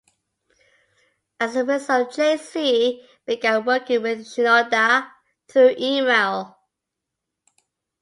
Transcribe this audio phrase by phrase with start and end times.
[1.39, 5.11] As a result, Jay-Z began working with Shinoda
[5.47, 6.57] through email.